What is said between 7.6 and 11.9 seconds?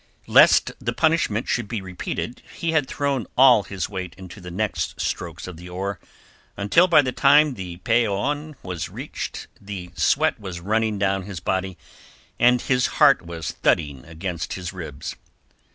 Peñon was reached the sweat was running down his body